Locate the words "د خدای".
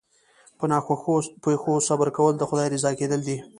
2.37-2.67